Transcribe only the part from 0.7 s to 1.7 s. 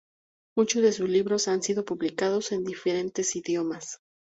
de sus libros han